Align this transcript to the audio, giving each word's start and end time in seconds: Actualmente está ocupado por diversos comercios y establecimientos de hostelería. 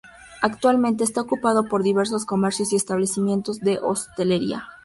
Actualmente 0.41 1.03
está 1.03 1.21
ocupado 1.21 1.67
por 1.69 1.83
diversos 1.83 2.25
comercios 2.25 2.73
y 2.73 2.75
establecimientos 2.75 3.59
de 3.59 3.77
hostelería. 3.83 4.67